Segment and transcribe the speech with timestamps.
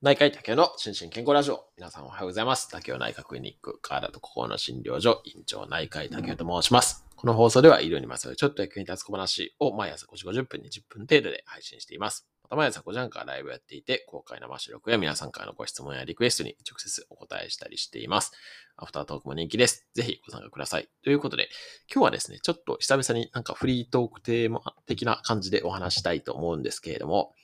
[0.00, 1.64] 内科医竹の心身健康ラジオ。
[1.76, 2.68] 皆さんおはようございます。
[2.70, 7.04] 竹雄内科クリニック、体と心の診療所、院長内科医竹雄と申します。
[7.16, 12.28] この放送では医療にまつわるちょっと役に立つ小話を毎朝5時50分に10分程度で配信しています。
[12.44, 18.30] また毎朝5時半からライブやっていて、公開生収録や皆さんからのご質問やリクエストに直接お答えしたりしています。
[18.76, 19.84] アフタートークも人気です。
[19.94, 20.88] ぜひご参加ください。
[21.02, 21.48] ということで、
[21.92, 27.34] 今日はですね、ちょっと久々になんかフリートークテーマ的な感じでお話したいと思うんですけれども、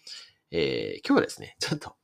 [0.53, 1.97] えー今日はですね、ちょっと、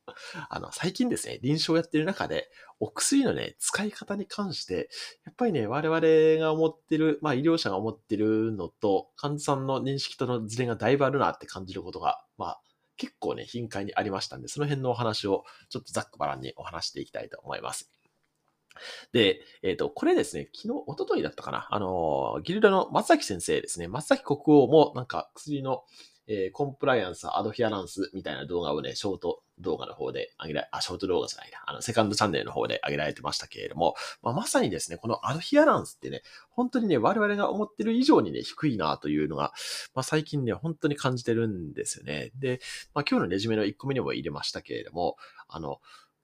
[0.49, 2.49] あの、最近ですね、臨床やってる中で、
[2.79, 4.89] お薬のね、使い方に関して、
[5.25, 12.61] やっぱりね、我々が思ってる、まあ医療者が思ってるのと、患者さんの認識とのズレがだいぶあるなって感じることが、まあ、
[12.97, 17.91] 結構ね、頻回にありましたんで、その辺のお話をちょっとざっくばらんにお話していきたいと思います。
[19.11, 25.83] で、えっ、と、これですね、昨日、一昨日だったかな、あの、ギルドの松崎先生ですね、松崎国王もなんか薬の、
[26.27, 39.53] えーコンプライアンス、アドヒアランスみたいな動画をね、ショート動画の方で上げられ、あ、ショート動画じゃないな、あの、セカンドチャンネルの方で上げられてましたけれども、まあ、まさにですね、このアドヒアランスってね、本当にね、我々が思ってる以上にね、低いなというのが、
[39.93, 42.31] まあ、最近ね、本当に感じてるんですよね。
[42.35, 42.59] で、
[42.93, 45.79] まあ、今日のレジュメの1個目にも入れましたけれども、あの、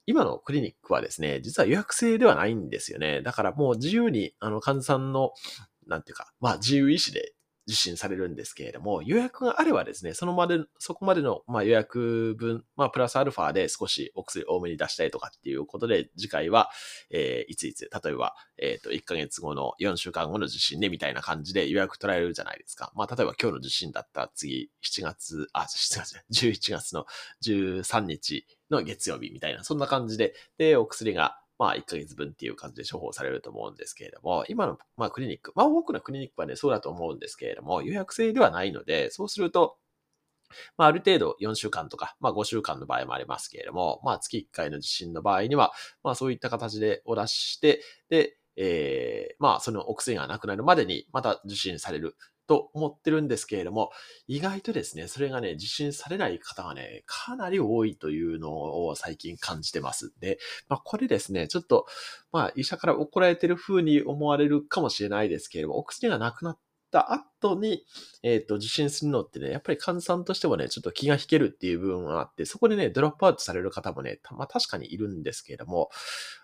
[0.08, 3.22] 今のクリニックはですね、実は予約制ではないんですよね。
[3.22, 5.34] だからもう自由に、あの、患者さんの、
[5.86, 7.34] なんていうか、まあ自由意志で
[7.68, 16.70] 受診されるんですけれども、予約があればですね、そのまで、そこまでの、まあ、予約分、まあ、プラスアルファで少しお薬多めに出したいとかっていうことで、次回は、
[17.12, 22.92] えーいついつ、例えば、えっ、と、1ヶ月後の4週間後の受診でみたいな感じで予約取られるじゃないですか。
[22.96, 27.06] まあ、例えば今日の受診だったら次、7月、あ、7月、11月の
[27.44, 39.78] 13日の月曜日みたいな、そんな感じで、で、お薬が、まあ、1ヶ月分っていう感じで処方されると思うんですけれども、今の、まあ、クリニック、まあ、多くのクリニックはね、そうだと思うんですけれども、予約制ではないので、そうすると、
[40.78, 52.18] まあ、ある程度4週間とか、まあ、5週間の場合もありますけれども、まあ、月1回の受診の場合には、まあ、そういった形でお出しして、で、えーまあ、そのお薬がなくなるまでにまた受診される
[52.48, 53.92] と思ってるんですけれども、
[54.28, 60.14] 意外とですね、それがね、受診されない方がね、かなり多いというのを最近感じてます。
[60.20, 61.86] で、まあ、これですね、ちょっと、
[62.32, 66.60] まあ、医者から怒られてる風に思われるかもしれないですけれども、お薬がなくなっ
[66.92, 67.86] た後に、
[68.24, 75.90] えっ、と、受診するのってね、やっぱり患者さんとしてもね、ちょっと気が引けるっていう部分があって、そこでね、ドロップアウトされる方もね、まあ、確かにいるんですけれども、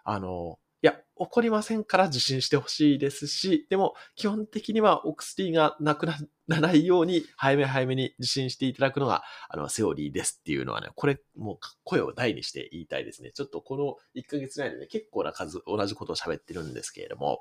[0.03, 6.17] あの、いや、起こりませんから受診してほしいですし、でも、基本的にはお薬がなくな
[6.49, 13.31] らないように、早め早めに受診していただくのが、あの、セオリーですっていうのはね、これ、もう声を大にして言いたいですね。
[13.31, 17.39] ちょっとこの1ヶ月内でね、結構な数、同じことを喋ってるんですけれども、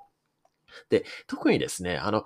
[0.89, 2.25] で、特にですね、あの、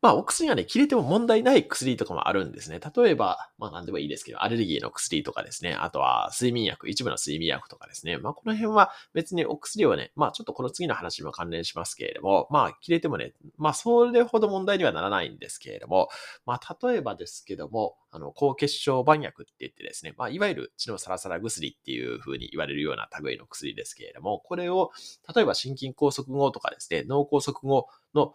[0.00, 2.78] まあ、お薬がね、切れても問題ない薬とかもあるんですね。
[2.78, 5.74] 例えば、まあ、なんでもいいですけど、アレルギーの薬とかですね。
[5.74, 8.16] あとは、睡眠薬、一部の睡眠薬とかですね。
[8.16, 16.08] まあ、この辺は別にお薬をね、まあ、ちょっとこの次の話も関連しますけれども、まあ、切れてもね、まあ、それほど問題にはならないんですけれども、
[16.46, 24.92] まあ、例えばですけども、あの、高血小板薬って言ってですね、まあ、いわゆる血のサラサラ薬っていう風に言われるような類の薬ですけれども、これを、
[25.34, 28.32] 例えば心筋梗塞後とかですね、脳梗塞後の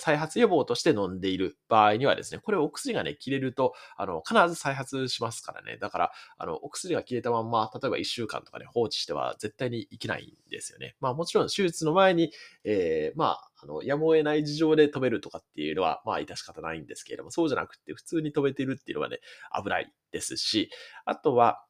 [0.00, 5.76] 再発予防として飲んでいる場合にはですね、これお薬がね、切れると、あの、必ず再発しますからね。
[5.76, 10.96] だから、あの、お薬が切れたまんま、例えば1週間とかね、放置しては絶対にいけないんですよね。
[11.00, 12.32] まあもちろん手術の前に、
[12.64, 19.20] えー、まあ、あの、やむを得ない事情で止めるとかっていうのは、まあ、致し方ないんですけれども、そうじゃなくて、普通に止めてるっていうのはね、
[19.54, 20.70] 危ないですし、
[21.04, 21.64] あとは、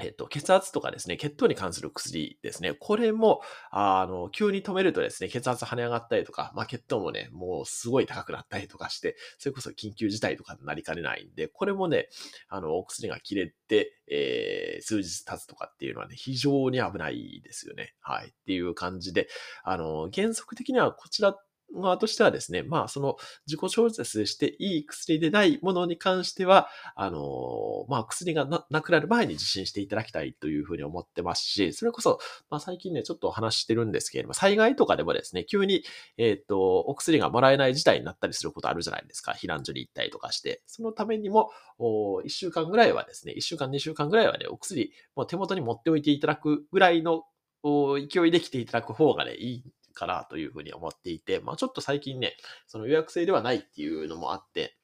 [0.00, 2.74] えっと、血圧とかですね、血糖に関する薬ですね。
[2.74, 12.08] これも、あの、急に止めるとですね、血圧跳ね上がったりとか、まあ、血糖もね、もうすごい高くなったりとかして、それこそ緊急事態とかになりかねないんで、これもね、
[12.48, 17.94] あの、お薬が切れて、えー、数日経つとかっていうのはね、非常に危ないですよね。
[18.00, 18.28] はい。
[18.28, 19.28] っていう感じで、
[19.64, 21.36] あの、原則的にはこちら
[21.74, 32.18] 側としてはですね、まあ、その自己調節していい薬でないものに関しては、あの、まあ、薬がなくなる前に受診していただきたいというふうに思ってますし、それこそ、
[32.50, 35.84] まあ、最近ね、ちょっとお話してるんですけれども、災害とかでもですね、急に、
[36.16, 39.32] えっ、と、お薬がもらえない事態になったりすることあるじゃないですか。
[39.32, 40.62] 避難所に行ったりとかして。
[40.66, 47.24] そのためにも、お1週間ぐらいはですね、1週間、2週間ぐらいはね、お薬、もう手元に持っておいていただくぐらいの
[47.62, 49.64] お勢いで来ていただく方がね、いい
[49.98, 52.36] かなというふうに思っていて、まあちょっと最近ね、
[52.66, 54.76] その予約制ではないっていうのもあって、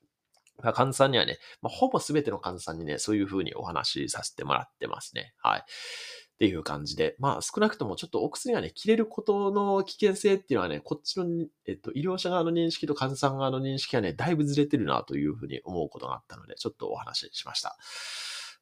[0.62, 5.34] 患者さんにはね、まあ、ほぼ全ての患者さんにね、そういうふうにお話しさせてもらってますね。
[5.42, 5.60] はい。
[5.60, 11.26] っていう感じで、まあ少なくともちょっとお薬がね、切れることの危険性っていうのはね、こっちの、
[11.66, 17.76] えっと、医療者側の認識と患者さん側の認識がね、だいぶずれてるなというふうに思うことがあったので、ちょっとお話ししました。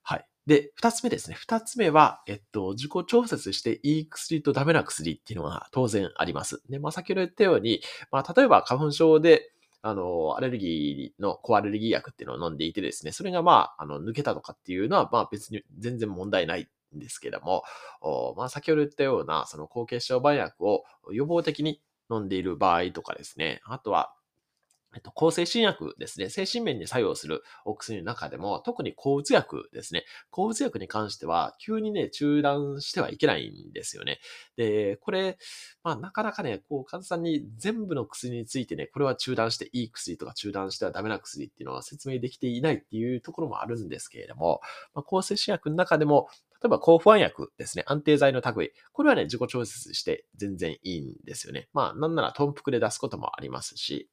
[0.02, 0.26] はい。
[0.46, 1.36] で、二つ目ですね。
[1.38, 6.62] 二つ目は、えっと、自己調節していい薬とダメな薬っていうのが当然あります。
[6.68, 9.52] で、まあ、先ほど言ったように、まあ、例えば花粉症で、
[9.82, 17.64] あの、アレルギーの、コアレルギー薬っていうのを飲んでいてですね、それがまあ、あの、抜けたとかっていうのは、まあ別に全然問題ないんですけども、
[18.36, 21.80] まあ先ほど言ったような、その高血小板薬を予防的に
[22.12, 24.14] 飲んでいる場合とかですね、あとは、
[24.94, 26.28] えっと、抗精神薬ですね。
[26.28, 30.04] 精神面に作用するお薬の中でも、特に抗うつ薬ですね。
[30.30, 34.20] 抗うつ薬に関しては、急にね、中断してはいけないんですよね。
[34.56, 35.38] で、これ、
[35.82, 44.60] まあ、なかなかね、こう、患者さんに全部の薬についてね、これは中断していい薬とか中断してはダメな薬っていうのは説明できていないっていうところもあるんですけれども、
[44.94, 46.28] まあ、抗精神薬の中でも、
[46.62, 48.72] 例えば抗不安薬ですね、安定剤の類。
[48.92, 51.68] これはね、自己調節して全然いいんですよね。
[51.72, 54.08] まあ、なんならトンプクで出すこともありますし、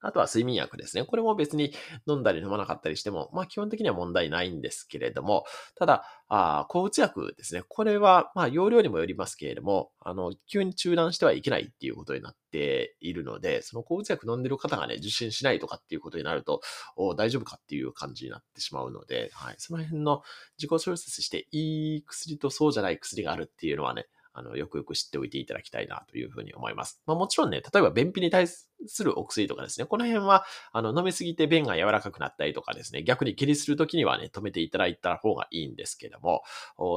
[0.00, 1.04] あとは睡眠薬ですね。
[1.04, 1.72] これも別に
[2.06, 5.44] 飲んだり飲まなかったりしても、まあ基本的には問題ないんですけれども、
[5.76, 7.62] ただ、あ抗うつ薬ですね。
[7.68, 16.60] これは、まあ容量にもよりますけれども、あの、急に中断してはいけないっていうことになっているので、その抗うつ薬飲んでる方がね、受診しないとかっていうことになると、
[16.96, 19.54] お大丈夫かっていう感じになってしまうので、はい。
[19.58, 20.22] その辺の
[20.58, 24.06] 自己調節していい薬とそうじゃない薬があるっていうのはね、
[24.40, 27.00] あの、よくよく知っておいていただきたいなというふうに思います。
[27.06, 28.68] まあもちろんね、例えば便秘に対す
[29.04, 36.42] るお薬とかですね、この辺は、あの、飲みすぎて便が柔らかくなったりとかですね、逆に下痢するときにはね、止めていただいた方がいいんですけども、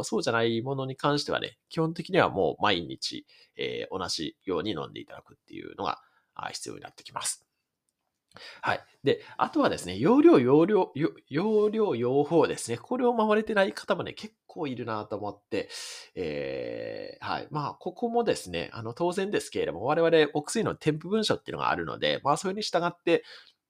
[0.03, 3.25] そうじゃないものに関してはね、基本的にはもう毎日、
[3.57, 5.99] えー、同じように飲んでいただくっていうのが
[6.51, 7.42] 必要になってきます。
[8.61, 8.83] はい。
[9.03, 10.91] で、あとはですね、容量、容量、
[11.29, 12.77] 容量、用法ですね。
[12.77, 15.69] これを守れてない方もね、結構いるなと思って、
[16.15, 17.47] えー、はい。
[17.51, 23.23] まあ、ここもですね、あの、当然ですけれども、我々お薬の添付文書っていうのがあるので、まあ、それに従って、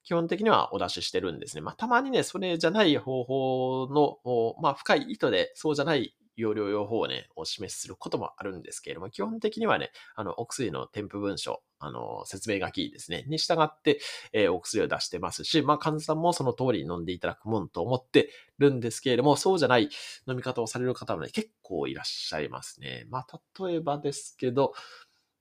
[0.03, 1.61] 基本的にはお出ししてるんですね。
[1.61, 13.99] まあ、たまにね、それじゃない方法の、まあ、深い意図で、そうじゃない容量用法をね、お示しすることもあるんですけれども、基本的にはね、あの、お薬の添付文書、あの、説明書きですね、に従って、
[14.31, 19.89] えー、お薬を出してますし、まあ、患者さんもその通り飲んでいただくもんと思ってるんですけれども、そうじゃない
[20.27, 23.05] 飲み方をされる方もね、結構いらっしゃいますね。
[23.09, 24.73] まあ、例えばですけど、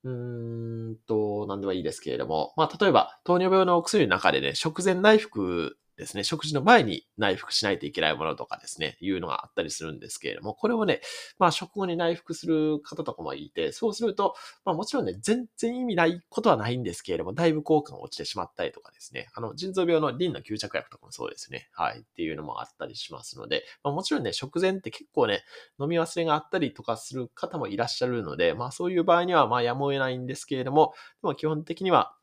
[0.05, 11.01] うーんと、なんではいいですけれども、まあ、例えば、糖尿病のお薬の中でね、食前内服ですね、食事の前に内服しないといけないものとかですね、いうのがあったりするんですけれども、これをね、
[11.39, 14.35] まあ食後に内服する方とかもいて、そうすると、
[14.65, 25.45] まあもちろんね、全然意味ないことはないんですけれども、だいぶ効果が落ちてしまったりとかですね、あの、腎臓病のリンの吸着薬とかもそうですね、はい、っていうのもあったりしますので、まあもちろんね、食前って結構ね、
[25.79, 32.15] 飲み忘れがあったりとかする方もいらっしゃるので、まあそういう場合には、まあやむを得ないんですけれども、でも基本的には、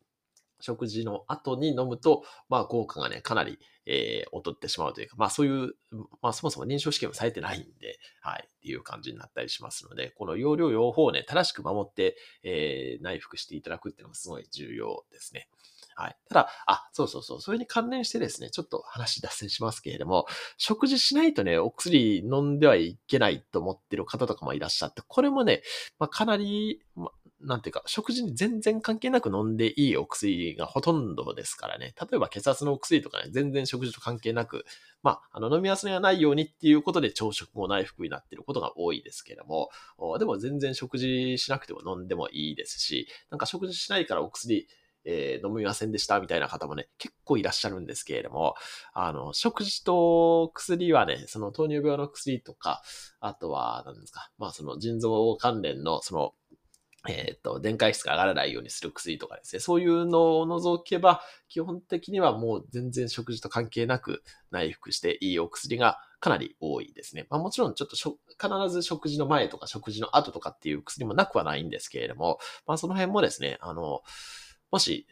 [0.60, 5.74] 食事の後に飲むと、まあ効果がね、かなり、えー、劣ってしまうというか、まあそういう、
[6.22, 15.48] まあそもそも臨床試験もされてないんで、はい、っていう感じになったりしますので、この容量用法をね、正しく守って、えー、内服していただくっていうのがすごい重要ですね。
[16.00, 16.16] はい。
[16.30, 20.28] ただ、あ、そうそうそう、それに関連してですね、ちょっと話脱線しますけれども、
[20.58, 25.62] 食事しないとね、お薬飲んではいけないと思ってる方とかもいらっしゃって、これもね、
[26.00, 31.94] まあ、かなり、まなんていうか、食事に全然関係なく飲んでいいお薬がほとんどですからね。
[32.00, 34.66] 例えば血圧のお薬とかね、全然食事と関係なく、
[35.04, 39.70] まあ、あの、飲み忘れがないようにっていうことで朝食も内服になっていることが多いですけれども、
[40.20, 44.68] でも全然食事しなくても飲んでもいいですし、なんか食事しないからお薬、
[45.06, 48.56] えー、飲みませんでしたみたいな方もね、結構いらっしゃるんですけれども、
[48.94, 52.82] あの、食事と薬はね、その糖尿病の薬とか、
[53.22, 56.34] あとは、何ですか、まあその腎臓関連のその
[57.08, 67.26] えっ、ー、と、電解質が上がらないようにする薬とかですね、そういうのを除けば、基本的にはもう全然食事と関係なく内服していいお薬がかなり多いですね。
[67.30, 74.02] まあもちろんちょっと必ず食事の前とか食事の後とかっていう薬もなくはないんですけれども、まあその辺もですね、あの、
[74.72, 75.08] もし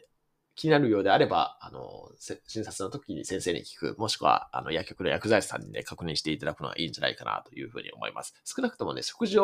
[0.58, 8.34] 気になるようであれば、あの、診察の時に先生に聞く、もしくは、あの、薬局の薬剤師さんにね、確認していただくのがいいんじゃないかなというふうに思います。
[8.44, 9.38] 少なくともね、食事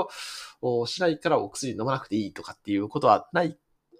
[0.60, 3.56] をしないからお薬飲まなくていいとかっていうことはない、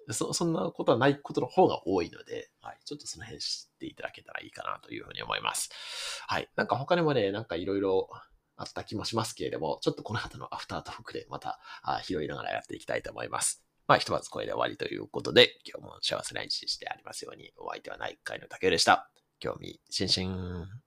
[0.09, 5.69] そそんなことはないことの方が多いので、はい、ちょっとその辺知っていただけたらいいかなというふうに思います。
[6.27, 6.49] はい。
[6.57, 8.09] なんか他にもね、なんかいろいろ
[8.57, 11.61] あった気もしますけれども、ちょっとこの後のアフタートークでまた
[12.03, 13.64] 拾いながらやっていきたいと思います。
[13.87, 19.09] まあ、ひとまずこれで終わりということで、今日も幸せな一日でありますように、お相手は内科医の竹でした。
[19.39, 20.84] 興味津々。